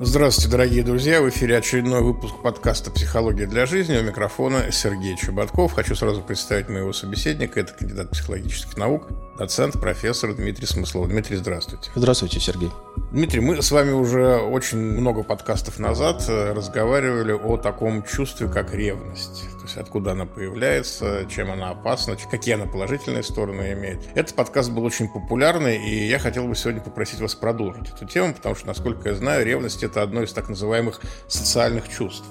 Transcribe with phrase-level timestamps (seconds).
[0.00, 1.20] Здравствуйте, дорогие друзья!
[1.20, 3.98] В эфире очередной выпуск подкаста «Психология для жизни».
[3.98, 5.72] У микрофона Сергей Чеботков.
[5.72, 7.58] Хочу сразу представить моего собеседника.
[7.58, 11.08] Это кандидат психологических наук, доцент, профессор Дмитрий Смыслов.
[11.08, 11.90] Дмитрий, здравствуйте.
[11.96, 12.70] Здравствуйте, Сергей.
[13.10, 18.72] Дмитрий, мы с вами уже очень много подкастов назад э, разговаривали о таком чувстве, как
[18.72, 24.00] ревность есть откуда она появляется, чем она опасна, какие она положительные стороны имеет.
[24.14, 28.34] Этот подкаст был очень популярный, и я хотел бы сегодня попросить вас продолжить эту тему,
[28.34, 32.24] потому что, насколько я знаю, ревность– это одно из так называемых социальных чувств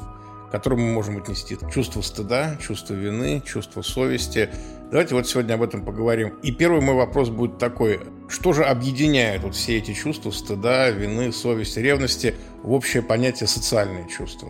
[0.52, 4.50] которым мы можем отнести чувство стыда, чувство вины, чувство совести.
[4.92, 6.36] Давайте вот сегодня об этом поговорим.
[6.42, 8.00] И первый мой вопрос будет такой.
[8.30, 14.08] Что же объединяет вот все эти чувства стыда, вины, совести, ревности в общее понятие социальные
[14.10, 14.50] чувства?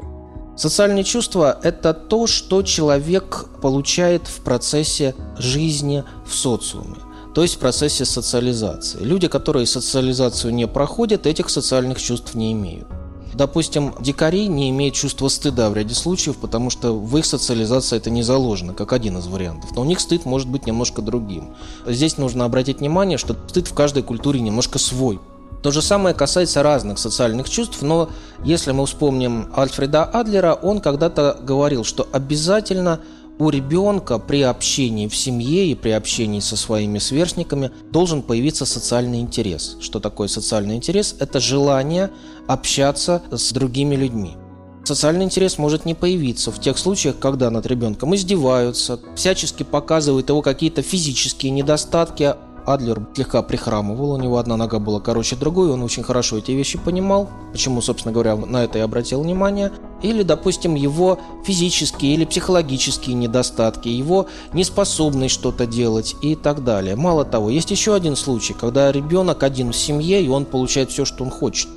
[0.55, 6.97] Социальные чувства– это то, что человек получает в процессе жизни в социуме,
[7.35, 8.99] то есть в процессе социализации.
[9.03, 12.87] Люди, которые социализацию не проходят, этих социальных чувств не имеют.
[13.37, 18.09] Допустим, дикари не имеют чувства стыда в ряде случаев, потому что в их социализации это
[18.09, 19.75] не заложено, как один из вариантов.
[19.75, 21.53] Но у них стыд может быть немножко другим.
[21.85, 25.19] Здесь нужно обратить внимание, что стыд в каждой культуре немножко свой.
[25.61, 28.09] То же самое касается разных социальных чувств, но
[28.43, 33.01] если мы вспомним Альфреда Адлера, он когда-то говорил, что обязательно
[33.39, 39.19] у ребенка при общении в семье и при общении со своими сверстниками должен появиться социальный
[39.19, 39.77] интерес.
[39.79, 41.15] Что такое социальный интерес?
[41.19, 42.09] Это желание
[42.47, 44.35] общаться с другими людьми.
[44.83, 50.41] Социальный интерес может не появиться в тех случаях, когда над ребенком издеваются, всячески показывают его
[50.41, 52.35] какие-то физические недостатки,
[52.67, 56.77] Адлер слегка прихрамывал, у него одна нога была короче другой, он очень хорошо эти вещи
[56.77, 59.71] понимал, почему, собственно говоря, на это и обратил внимание.
[60.01, 66.97] Или, допустим, его физические или психологические недостатки, его неспособность что-то делать и так далее.
[66.97, 71.05] Мало того, есть еще один случай, когда ребенок один в семье, и он получает все,
[71.05, 71.69] что он хочет.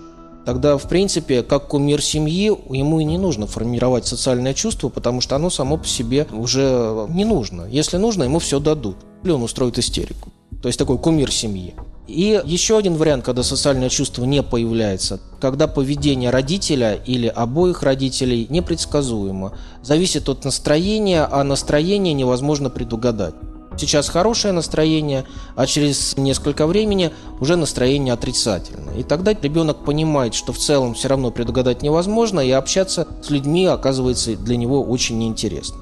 [0.45, 5.37] Тогда, в принципе, как кумир семьи, ему и не нужно формировать социальное чувство, потому что
[5.37, 7.69] оно само по себе уже не нужно.
[7.71, 8.97] Если нужно, ему все дадут.
[9.23, 11.75] Или он устроит истерику то есть такой кумир семьи.
[12.07, 18.49] И еще один вариант, когда социальное чувство не появляется, когда поведение родителя или обоих родителей
[18.51, 23.35] непредсказуемо, зависит от настроения, а настроение невозможно предугадать.
[23.79, 28.97] Сейчас хорошее настроение, а через несколько времени уже настроение отрицательное.
[28.97, 33.67] И тогда ребенок понимает, что в целом все равно предугадать невозможно, и общаться с людьми
[33.67, 35.77] оказывается для него очень неинтересно.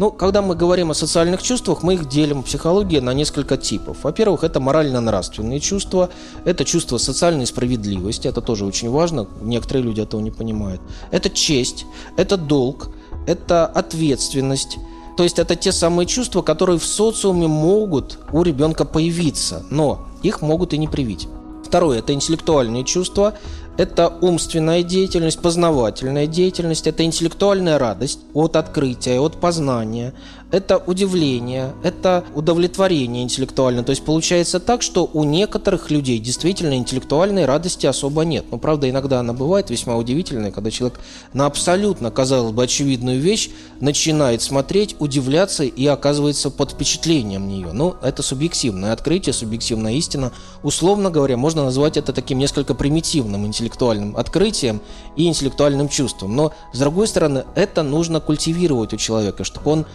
[0.00, 3.98] Ну, когда мы говорим о социальных чувствах, мы их делим в психологии на несколько типов.
[4.02, 6.08] Во-первых, это морально-нравственные чувства,
[6.46, 10.80] это чувство социальной справедливости, это тоже очень важно, некоторые люди этого не понимают.
[11.10, 11.84] Это честь,
[12.16, 12.88] это долг,
[13.26, 14.78] это ответственность,
[15.18, 20.40] то есть это те самые чувства, которые в социуме могут у ребенка появиться, но их
[20.40, 21.28] могут и не привить.
[21.62, 23.34] Второе– это интеллектуальные чувства,
[23.76, 30.12] это умственная деятельность, познавательная деятельность, это интеллектуальная радость от открытия, от познания,
[30.50, 33.84] это удивление, это удовлетворение интеллектуальное.
[33.84, 38.46] То есть получается так, что у некоторых людей действительно интеллектуальной радости особо нет.
[38.50, 41.00] Но правда иногда она бывает весьма удивительная, когда человек
[41.32, 43.50] на абсолютно, казалось бы, очевидную вещь
[43.80, 47.72] начинает смотреть, удивляться и оказывается под впечатлением нее.
[47.72, 50.32] Ну, это субъективное открытие, субъективная истина.
[50.62, 54.80] Условно говоря, можно назвать это таким несколько примитивным интеллектуальным открытием
[55.16, 56.34] и интеллектуальным чувством.
[56.34, 59.86] Но, с другой стороны, это нужно культивировать у человека, чтобы он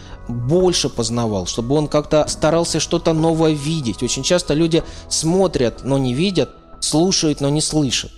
[0.46, 4.02] больше познавал, чтобы он как-то старался что-то новое видеть.
[4.02, 8.12] Очень часто люди смотрят, но не видят, слушают, но не слышат.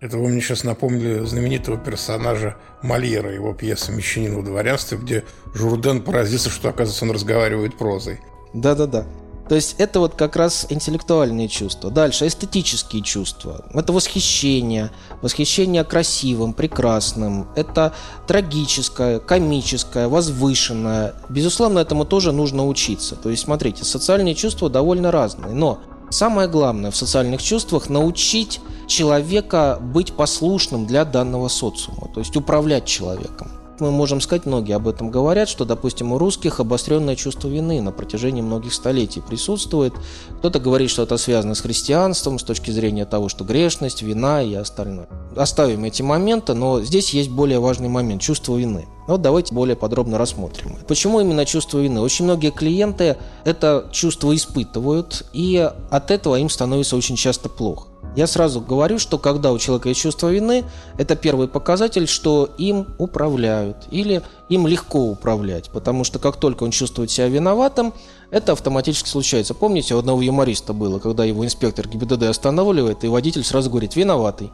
[0.00, 5.24] Это вы мне сейчас напомнили знаменитого персонажа Мольера, его пьесы «Мещанин в дворянстве», где
[5.54, 8.20] Журден поразился, что, оказывается, он разговаривает прозой.
[8.52, 9.06] Да-да-да.
[9.48, 11.90] То есть это вот как раз интеллектуальные чувства.
[11.90, 13.64] Дальше эстетические чувства.
[13.74, 14.90] Это восхищение,
[15.20, 17.48] восхищение красивым, прекрасным.
[17.54, 17.92] Это
[18.26, 21.14] трагическое, комическое, возвышенное.
[21.28, 23.16] Безусловно, этому тоже нужно учиться.
[23.16, 25.52] То есть, смотрите, социальные чувства довольно разные.
[25.52, 32.08] Но самое главное в социальных чувствах– научить человека быть послушным для данного социума.
[32.14, 33.50] То есть управлять человеком.
[33.80, 37.90] Мы можем сказать, многие об этом говорят, что, допустим, у русских обостренное чувство вины на
[37.90, 39.92] протяжении многих столетий присутствует.
[40.38, 44.54] Кто-то говорит, что это связано с христианством, с точки зрения того, что грешность, вина и
[44.54, 45.08] остальное.
[45.36, 48.86] Оставим эти моменты, но здесь есть более важный момент– чувство вины.
[49.08, 50.78] Вот давайте более подробно рассмотрим.
[50.86, 52.00] Почему именно чувство вины?
[52.00, 57.88] Очень многие клиенты это чувство испытывают, и от этого им становится очень часто плохо.
[58.16, 60.64] Я сразу говорю, что когда у человека есть чувство вины,
[60.98, 66.70] это первый показатель, что им управляют или им легко управлять, потому что как только он
[66.70, 67.92] чувствует себя виноватым,
[68.30, 69.54] это автоматически случается.
[69.54, 74.52] Помните, у одного юмориста было, когда его инспектор ГИБДД останавливает, и водитель сразу говорит «виноватый».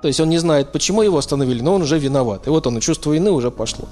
[0.00, 2.46] То есть он не знает, почему его остановили, но он уже виноват.
[2.46, 3.88] И вот он, чувство вины уже пошло.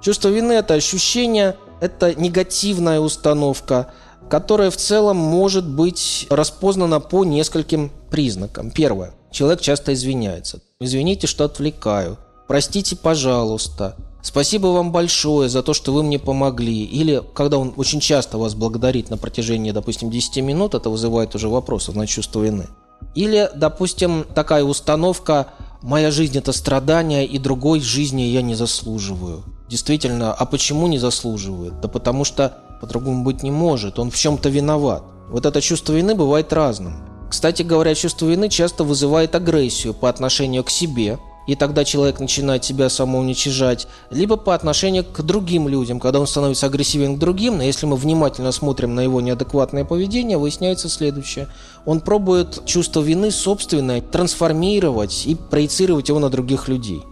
[0.00, 3.92] Чувство вины– это ощущение, это негативная установка–
[4.34, 8.72] которая в целом может быть распознана по нескольким признакам.
[8.72, 9.14] Первое.
[9.30, 10.60] Человек часто извиняется.
[10.80, 12.18] «Извините, что отвлекаю».
[12.48, 13.94] «Простите, пожалуйста».
[14.22, 16.82] «Спасибо вам большое за то, что вы мне помогли».
[16.82, 21.48] Или когда он очень часто вас благодарит на протяжении, допустим, 10 минут, это вызывает уже
[21.48, 22.66] вопросы на чувство вины.
[23.14, 25.46] Или, допустим, такая установка
[25.80, 29.44] «моя жизнь– это страдание, и другой жизни я не заслуживаю».
[29.68, 31.80] Действительно, а почему не заслуживает?
[31.80, 35.04] Да потому что по-другому быть не может, он в чем-то виноват.
[35.30, 36.96] Вот это чувство вины бывает разным.
[37.30, 42.62] Кстати говоря, чувство вины часто вызывает агрессию по отношению к себе, и тогда человек начинает
[42.62, 47.62] себя самоуничижать, либо по отношению к другим людям, когда он становится агрессивен к другим, но
[47.62, 51.48] если мы внимательно смотрим на его неадекватное поведение, выясняется следующее.
[51.86, 57.02] Он пробует чувство вины собственное трансформировать и проецировать его на других людей.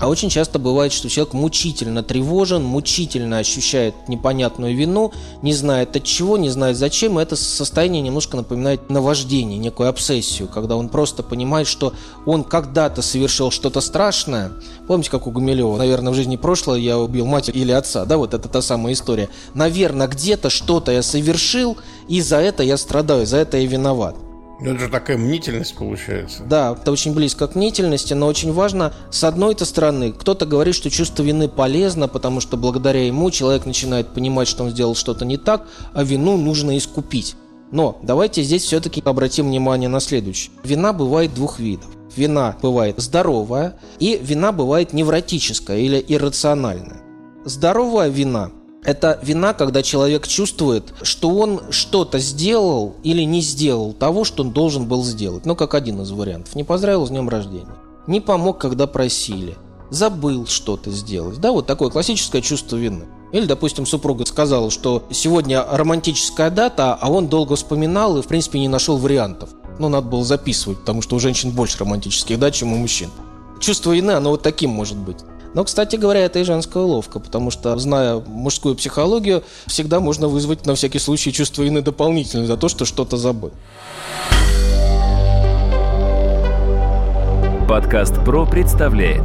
[0.00, 5.12] А очень часто бывает, что человек мучительно тревожен, мучительно ощущает непонятную вину,
[5.42, 7.20] не знает от чего, не знает зачем.
[7.20, 11.92] И это состояние немножко напоминает наваждение, некую обсессию, когда он просто понимает, что
[12.24, 14.52] он когда-то совершил что-то страшное.
[14.86, 18.32] Помните, как у Гумилева, наверное, в жизни прошлое я убил мать или отца, да, вот
[18.32, 19.28] это та самая история.
[19.52, 21.76] Наверное, где-то что-то я совершил,
[22.08, 24.16] и за это я страдаю, за это я виноват.
[24.60, 26.42] Ну, это же такая мнительность получается.
[26.44, 30.90] Да, это очень близко к мнительности, но очень важно, с одной-то стороны, кто-то говорит, что
[30.90, 35.38] чувство вины полезно, потому что благодаря ему человек начинает понимать, что он сделал что-то не
[35.38, 37.36] так, а вину нужно искупить.
[37.72, 40.52] Но давайте здесь все-таки обратим внимание на следующее.
[40.64, 41.88] Вина бывает двух видов.
[42.16, 47.00] Вина бывает здоровая, и вина бывает невротическая или иррациональная.
[47.44, 48.50] Здоровая вина
[48.82, 54.52] это вина, когда человек чувствует, что он что-то сделал или не сделал того, что он
[54.52, 55.44] должен был сделать.
[55.44, 56.54] Ну, как один из вариантов.
[56.54, 57.76] Не поздравил с днем рождения.
[58.06, 59.56] Не помог, когда просили.
[59.90, 61.40] Забыл что-то сделать.
[61.40, 63.06] Да, вот такое классическое чувство вины.
[63.32, 68.58] Или, допустим, супруга сказала, что сегодня романтическая дата, а он долго вспоминал и, в принципе,
[68.58, 69.50] не нашел вариантов.
[69.78, 73.10] Ну, надо было записывать, потому что у женщин больше романтических дат, чем у мужчин.
[73.60, 75.18] Чувство вины, оно вот таким может быть.
[75.52, 80.64] Но, кстати говоря, это и женская уловка, потому что, зная мужскую психологию, всегда можно вызвать
[80.64, 83.50] на всякий случай чувство вины дополнительно за то, что что-то забыл.
[87.68, 89.22] Подкаст ПРО представляет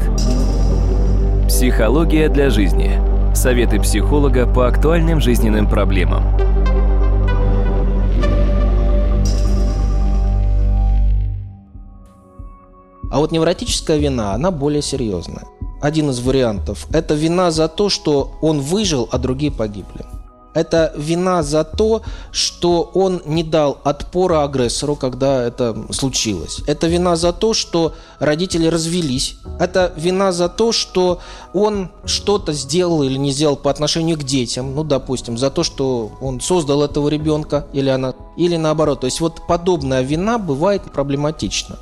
[1.48, 3.00] Психология для жизни.
[3.36, 6.24] Советы психолога по актуальным жизненным проблемам.
[13.12, 15.44] А вот невротическая вина, она более серьезная
[15.85, 16.87] один из вариантов.
[16.91, 20.05] Это вина за то, что он выжил, а другие погибли.
[20.55, 22.01] Это вина за то,
[22.31, 26.61] что он не дал отпора агрессору, когда это случилось.
[26.65, 29.35] Это вина за то, что родители развелись.
[29.59, 31.19] Это вина за то, что
[31.53, 34.73] он что-то сделал или не сделал по отношению к детям.
[34.75, 38.13] Ну, допустим, за то, что он создал этого ребенка или она.
[38.37, 39.01] Или наоборот.
[39.01, 41.75] То есть вот подобная вина бывает проблематична.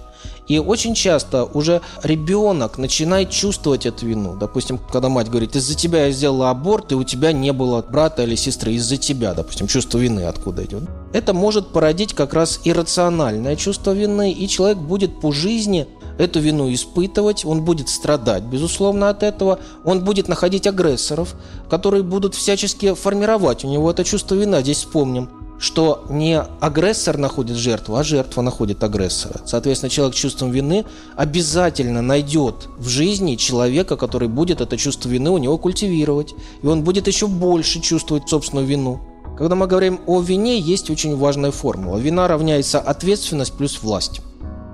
[0.48, 4.36] И очень часто уже ребенок начинает чувствовать эту вину.
[4.36, 8.24] Допустим, когда мать говорит, из-за тебя я сделала аборт, и у тебя не было брата
[8.24, 10.84] или сестры, из-за тебя, допустим, чувство вины откуда идет.
[11.14, 16.72] Это может породить как раз иррациональное чувство вины, и человек будет по жизни эту вину
[16.72, 21.36] испытывать, он будет страдать, безусловно, от этого, он будет находить агрессоров,
[21.70, 24.62] которые будут всячески формировать у него это чувство вины.
[24.62, 25.30] Здесь вспомним
[25.64, 29.40] что не агрессор находит жертву, а жертва находит агрессора.
[29.46, 30.84] Соответственно, человек с чувством вины
[31.16, 36.36] обязательно найдет в жизни человека, который будет это чувство вины у него культивировать.
[36.62, 39.00] И он будет еще больше чувствовать собственную вину.
[39.38, 41.98] Когда мы говорим о вине, есть очень важная формула.
[41.98, 44.20] Вина равняется ответственность плюс власть.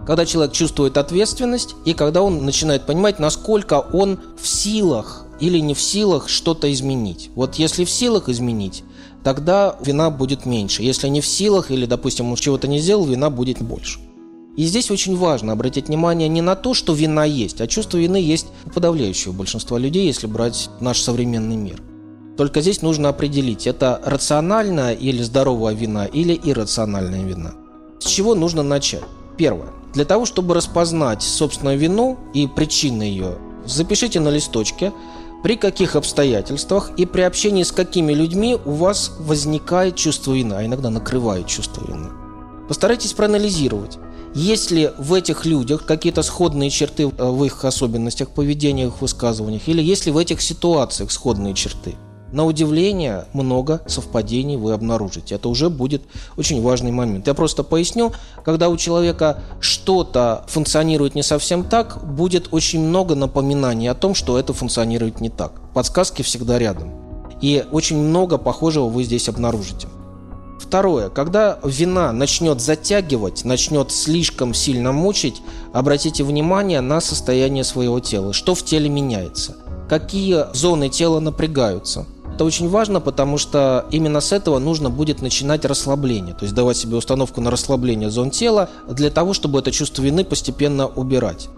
[0.07, 5.75] Когда человек чувствует ответственность и когда он начинает понимать, насколько он в силах или не
[5.75, 7.29] в силах что-то изменить.
[7.35, 8.83] Вот если в силах изменить,
[9.23, 10.83] тогда вина будет меньше.
[10.83, 13.99] Если не в силах или, допустим, он чего-то не сделал, вина будет больше.
[14.55, 18.17] И здесь очень важно обратить внимание не на то, что вина есть, а чувство вины
[18.17, 21.81] есть у подавляющего большинства людей, если брать наш современный мир.
[22.35, 27.53] Только здесь нужно определить, это рациональная или здоровая вина или иррациональная вина.
[27.99, 29.03] С чего нужно начать?
[29.37, 29.69] Первое.
[29.93, 34.91] Для того, чтобы распознать собственную вину и причины ее, запишите на листочке
[35.43, 40.65] при каких обстоятельствах и при общении с какими людьми у вас возникает чувство вины, а
[40.65, 42.09] иногда накрывает чувство вины.
[42.67, 43.97] Постарайтесь проанализировать.
[44.35, 50.05] Есть ли в этих людях какие-то сходные черты в их особенностях, поведениях, высказываниях, или есть
[50.05, 51.95] ли в этих ситуациях сходные черты?
[52.31, 55.35] На удивление, много совпадений вы обнаружите.
[55.35, 56.03] Это уже будет
[56.37, 57.25] очень важный момент.
[57.27, 58.11] Я просто поясню,
[58.45, 64.37] когда у человека что-то функционирует не совсем так, будет очень много напоминаний о том, что
[64.37, 65.53] это функционирует не так.
[65.73, 66.91] Подсказки всегда рядом.
[67.41, 69.87] И очень много похожего вы здесь обнаружите.
[70.59, 71.09] Второе.
[71.09, 75.41] Когда вина начнет затягивать, начнет слишком сильно мучить,
[75.73, 78.33] обратите внимание на состояние своего тела.
[78.33, 79.55] Что в теле меняется?
[79.89, 82.05] Какие зоны тела напрягаются?
[82.39, 86.77] Это очень важно, потому что именно с этого нужно будет начинать расслабление, то есть давать
[86.77, 91.49] себе установку на расслабление зон тела для того, чтобы это чувство вины постепенно убирать.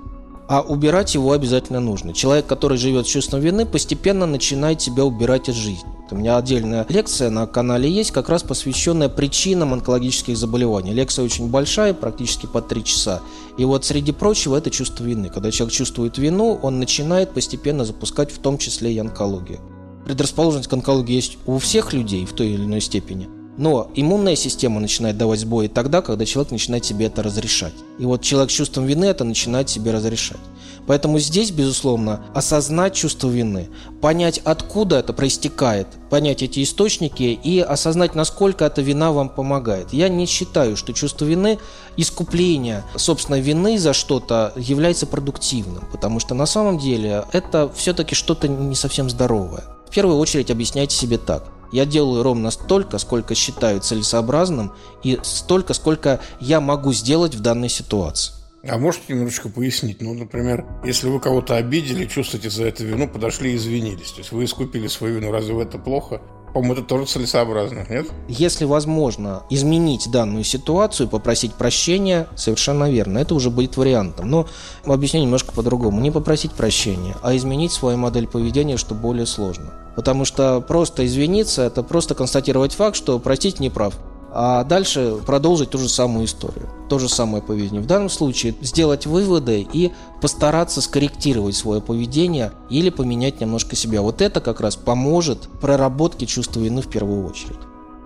[0.50, 2.14] А убирать его обязательно нужно.
[2.14, 5.88] Человек, который живет с чувством вины, постепенно начинает себя убирать из жизни.
[6.10, 10.94] У меня отдельная лекция на канале есть, как раз посвященная причинам онкологических заболеваний.
[10.94, 13.22] Лекция очень большая, практически по три часа.
[13.56, 15.30] И вот среди прочего это чувство вины.
[15.30, 19.60] Когда человек чувствует вину, он начинает постепенно запускать в том числе и онкологию.
[20.12, 23.30] Предрасположенность к онкологии есть у всех людей в той или иной степени.
[23.58, 27.72] Но иммунная система начинает давать сбои тогда, когда человек начинает себе это разрешать.
[27.98, 30.42] И вот человек с чувством вины это начинает себе разрешать.
[30.86, 33.70] Поэтому здесь, безусловно, осознать чувство вины,
[34.02, 39.94] понять, откуда это проистекает, понять эти источники и осознать, насколько эта вина вам помогает.
[39.94, 41.58] Я не считаю, что чувство вины,
[41.96, 48.50] искупление собственной вины за что-то является продуктивным, потому что на самом деле это все-таки что-то
[48.50, 49.64] не совсем здоровое.
[49.92, 51.52] В первую очередь объясняйте себе так.
[51.74, 54.72] Я делаю ровно столько, сколько считаю целесообразным,
[55.04, 58.34] и столько, сколько я могу сделать в данной ситуации.
[58.66, 60.02] А можете немножечко пояснить?
[60.02, 64.12] Ну, например, если вы кого-то обидели, чувствуете за это вину, подошли и извинились.
[64.12, 66.22] То есть вы искупили свою вину, разве это плохо?
[66.54, 68.08] По-моему, это тоже целесообразно, нет?
[68.28, 73.20] Если возможно изменить данную ситуацию, попросить прощения, совершенно верно.
[73.20, 74.30] Это уже будет вариантом.
[74.30, 74.48] Но
[74.86, 76.02] объясню немножко по-другому.
[76.02, 79.74] Не попросить прощения, а изменить свою модель поведения, что более сложно.
[79.96, 83.94] Потому что просто извиниться– это просто констатировать факт, что простить не прав
[84.34, 87.82] а дальше продолжить ту же самую историю, то же самое поведение.
[87.82, 94.02] В данном случае сделать выводы и постараться скорректировать свое поведение или поменять немножко себя.
[94.02, 97.60] Вот это как раз поможет проработке чувства вины в первую очередь.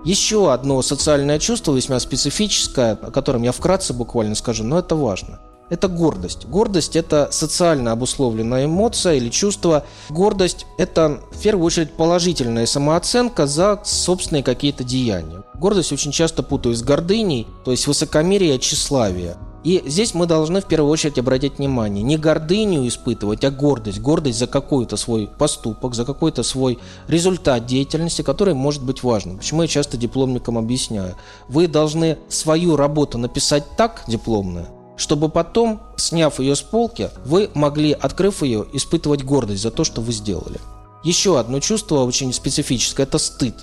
[0.03, 5.39] Еще одно социальное чувство, весьма специфическое, о котором я вкратце буквально скажу, но это важно–
[5.69, 6.45] это гордость.
[6.45, 9.85] Гордость– это социально обусловленная эмоция или чувство.
[10.09, 15.43] Гордость– это, в первую очередь, положительная самооценка за собственные какие-то деяния.
[15.55, 19.37] Гордость очень часто путают с гордыней, то есть высокомерие и тщеславие.
[19.65, 23.99] И здесь мы должны в первую очередь обратить внимание, не гордыню испытывать, а гордость.
[23.99, 29.37] Гордость за какой-то свой поступок, за какой-то свой результат деятельности, который может быть важным.
[29.37, 31.15] Почему я часто дипломникам объясняю.
[31.47, 34.67] Вы должны свою работу написать так, дипломную,
[34.97, 40.01] чтобы потом, сняв ее с полки, вы могли, открыв ее, испытывать гордость за то, что
[40.01, 40.59] вы сделали.
[41.03, 43.55] Еще одно чувство очень специфическое– это стыд.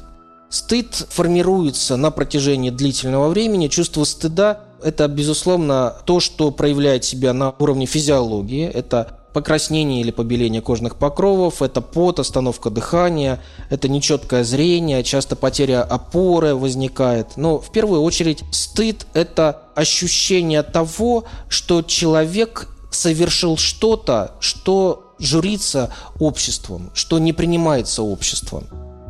[0.49, 3.69] Стыд формируется на протяжении длительного времени.
[3.69, 8.67] Чувство стыда– это, безусловно, то, что проявляет себя на уровне физиологии.
[8.67, 15.83] Это покраснение или побеление кожных покровов, это пот, остановка дыхания, это нечеткое зрение, часто потеря
[15.83, 17.37] опоры возникает.
[17.37, 26.91] Но в первую очередь стыд– это ощущение того, что человек совершил что-то, что журится обществом,
[26.95, 28.67] что не принимается обществом.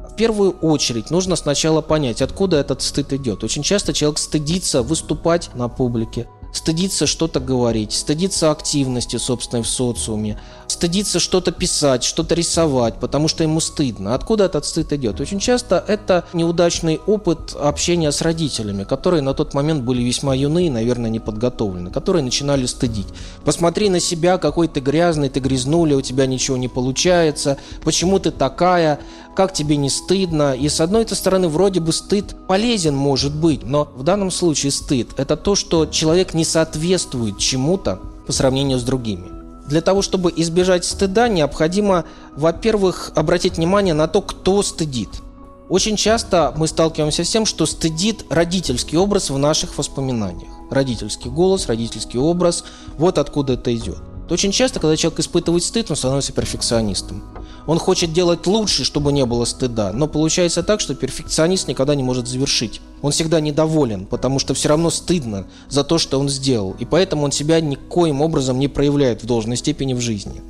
[0.09, 3.43] В первую очередь нужно сначала понять, откуда этот стыд идет.
[3.45, 10.39] Очень часто человек стыдится выступать на публике, стыдится что-то говорить, стыдится активности собственной в социуме,
[10.67, 14.15] стыдится что-то писать, что-то рисовать, потому что ему стыдно.
[14.15, 15.21] Откуда этот стыд идет?
[15.21, 20.67] Очень часто это неудачный опыт общения с родителями, которые на тот момент были весьма юны
[20.67, 23.09] и, наверное, не подготовлены, которые начинали стыдить.
[23.45, 28.31] Посмотри на себя, какой ты грязный, ты грязнули, у тебя ничего не получается, почему ты
[28.31, 29.01] такая,
[29.35, 30.55] как тебе не стыдно.
[30.55, 35.11] И с одной стороны, вроде бы стыд полезен может быть, но в данном случае стыд–
[35.17, 39.29] это то, что человек не соответствует чему-то по сравнению с другими.
[39.67, 42.05] Для того, чтобы избежать стыда, необходимо,
[42.37, 45.09] во-первых, обратить внимание на то, кто стыдит.
[45.69, 50.51] Очень часто мы сталкиваемся с тем, что стыдит родительский образ в наших воспоминаниях.
[50.71, 52.65] Родительский голос, родительский образ–
[52.99, 53.99] вот откуда это идет.
[54.31, 57.23] Очень часто, когда человек испытывает стыд, он становится перфекционистом.
[57.67, 62.03] Он хочет делать лучше, чтобы не было стыда, но получается так, что перфекционист никогда не
[62.03, 62.81] может завершить.
[63.03, 67.25] Он всегда недоволен, потому что все равно стыдно за то, что он сделал, и поэтому
[67.25, 70.43] он себя никоим образом не проявляет в должной степени в жизни.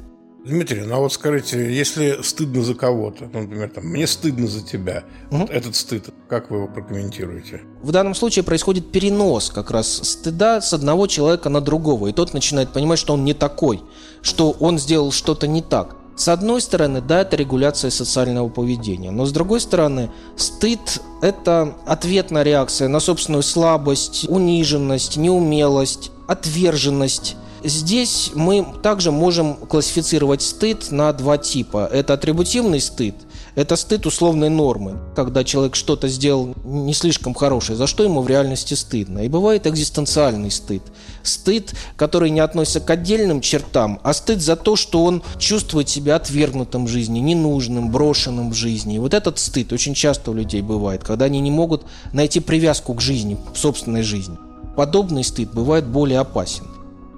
[0.45, 4.65] Дмитрий, ну а вот скажите, если стыдно за кого-то, ну, например, там, мне стыдно за
[4.65, 5.43] тебя, угу.
[5.43, 7.61] вот этот стыд, как вы его прокомментируете?
[7.81, 12.35] В данном случае происходит перенос как раз стыда с одного человека на другого, и тот
[12.35, 13.83] начинает понимать, что он не такой,
[14.21, 15.97] что он сделал что-то не так.
[16.17, 22.43] С одной стороны, да, это регуляция социального поведения, но с другой стороны, стыд– это ответная
[22.43, 27.37] реакция на собственную слабость, униженность, неумелость, отверженность.
[27.65, 31.89] Здесь мы также можем классифицировать стыд на два типа.
[31.93, 33.15] Это атрибутивный стыд–
[33.55, 38.29] это стыд условной нормы, когда человек что-то сделал не слишком хорошее, за что ему в
[38.29, 39.21] реальности стыдно.
[39.21, 40.83] И бывает экзистенциальный стыд.
[41.23, 46.17] Стыд, который не относится к отдельным чертам, а стыд за то, что он чувствует себя
[46.17, 48.97] отвергнутым в жизни, ненужным, брошенным в жизни.
[48.97, 52.95] И вот этот стыд очень часто у людей бывает, когда они не могут найти привязку
[52.95, 54.39] к жизни, к собственной жизни.
[54.77, 56.72] Подобный стыд бывает более опасен.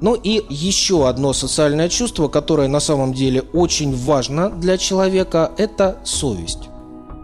[0.05, 5.97] Ну и еще одно социальное чувство, которое на самом деле очень важно для человека, это
[6.05, 6.69] совесть.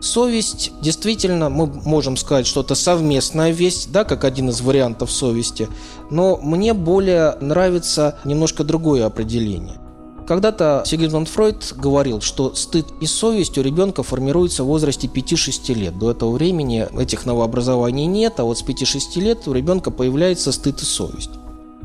[0.01, 5.69] Совесть, действительно, мы можем сказать, что это совместная весть, да, как один из вариантов совести,
[6.09, 9.79] но мне более нравится немножко другое определение.
[10.27, 15.99] Когда-то Сигизмунд Фройд говорил, что стыд и совесть у ребенка формируются в возрасте 5-6 лет.
[15.99, 20.81] До этого времени этих новообразований нет, а вот с 5-6 лет у ребенка появляется стыд
[20.81, 21.33] и совесть.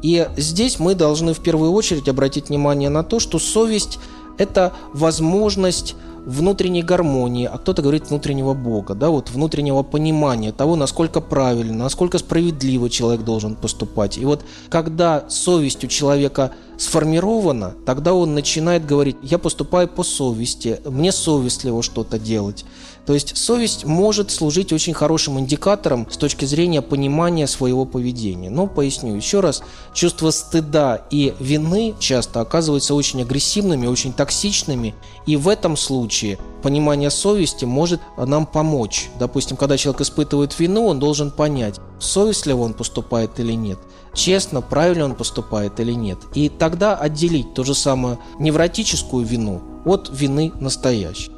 [0.01, 3.99] И здесь мы должны в первую очередь обратить внимание на то, что совесть–
[4.37, 11.21] это возможность внутренней гармонии, а кто-то говорит внутреннего Бога, да, вот внутреннего понимания того, насколько
[11.21, 14.17] правильно, насколько справедливо человек должен поступать.
[14.17, 20.81] И вот когда совесть у человека сформирована, тогда он начинает говорить, я поступаю по совести,
[20.85, 22.65] мне совестливо что-то делать.
[23.05, 28.49] То есть совесть может служить очень хорошим индикатором с точки зрения понимания своего поведения.
[28.49, 29.61] Но поясню еще раз,
[29.93, 34.95] чувство стыда и вины часто оказываются очень агрессивными, очень токсичными,
[35.25, 39.09] и в этом случае понимание совести может нам помочь.
[39.19, 43.77] Допустим, когда человек испытывает вину, он должен понять, совестливо он поступает или нет
[44.15, 46.17] честно, правильно он поступает или нет.
[46.33, 51.34] И тогда отделить ту же самую невротическую вину от вины настоящей.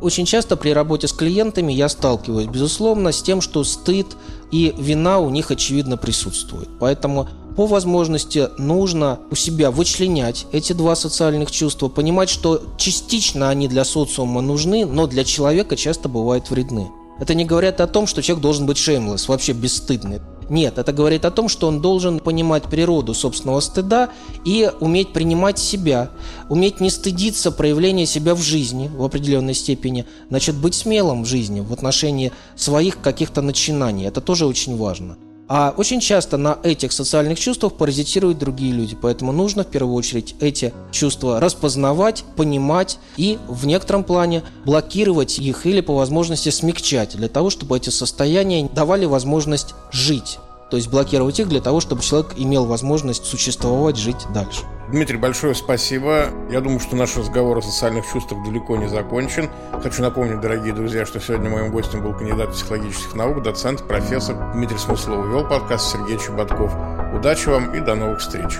[0.00, 4.06] Очень часто при работе с клиентами я сталкиваюсь, безусловно, с тем, что стыд
[4.52, 6.68] и вина у них очевидно присутствует.
[6.78, 13.66] Поэтому по возможности нужно у себя вычленять эти два социальных чувства, понимать, что частично они
[13.66, 16.88] для социума нужны, но для человека часто бывают вредны.
[17.18, 20.20] Это не говорят о том, что человек должен быть шеймлесс, вообще бесстыдный.
[20.48, 24.10] Нет, это говорит о том, что он должен понимать природу собственного стыда
[24.44, 26.10] и уметь принимать себя,
[26.48, 31.60] уметь не стыдиться проявления себя в жизни в определенной степени, значит быть смелым в жизни
[31.60, 34.06] в отношении своих каких-то начинаний.
[34.06, 35.18] Это тоже очень важно.
[35.48, 40.34] А очень часто на этих социальных чувствах паразитируют другие люди, поэтому нужно в первую очередь
[40.40, 47.28] эти чувства распознавать, понимать и в некотором плане блокировать их или по возможности смягчать, для
[47.28, 50.38] того, чтобы эти состояния давали возможность жить.
[50.70, 54.64] То есть блокировать их для того, чтобы человек имел возможность существовать, жить дальше.
[54.90, 56.28] Дмитрий, большое спасибо.
[56.50, 59.50] Я думаю, что наш разговор о социальных чувствах далеко не закончен.
[59.82, 64.78] Хочу напомнить, дорогие друзья, что сегодня моим гостем был кандидат психологических наук, доцент, профессор Дмитрий
[64.78, 65.26] Смыслов.
[65.26, 66.72] Вел подкаст Сергей Чеботков.
[67.14, 68.58] Удачи вам и до новых встреч.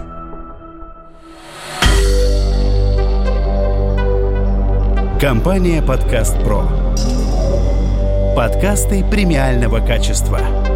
[5.18, 6.62] Компания «Подкаст Про».
[8.36, 10.67] Подкасты премиального качества.